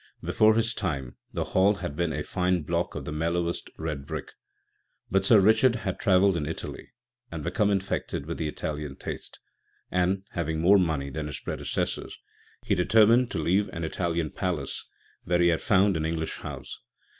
Before 0.23 0.55
his 0.55 0.73
time 0.73 1.15
the 1.31 1.43
Hall 1.43 1.75
had 1.75 1.95
been 1.95 2.11
a 2.11 2.23
fine 2.23 2.63
block 2.63 2.95
of 2.95 3.05
the 3.05 3.11
mellowest 3.11 3.69
red 3.77 4.07
brick; 4.07 4.29
but 5.11 5.23
Sir 5.23 5.39
Richard 5.39 5.75
had 5.75 5.99
travelled 5.99 6.35
in 6.35 6.47
Italy 6.47 6.89
and 7.31 7.43
become 7.43 7.69
infected 7.69 8.25
with 8.25 8.39
the 8.39 8.47
Italian 8.47 8.95
taste, 8.95 9.39
and, 9.91 10.23
having 10.31 10.59
more 10.59 10.79
money 10.79 11.11
than 11.11 11.27
his 11.27 11.39
predecessors, 11.39 12.17
he 12.65 12.73
determined 12.73 13.29
to 13.29 13.37
leave 13.37 13.67
an 13.69 13.83
Italian 13.83 14.31
palace 14.31 14.89
where 15.25 15.37
he 15.39 15.49
had 15.49 15.61
found 15.61 15.95
an 15.95 16.03
English 16.07 16.37
house. 16.39 16.79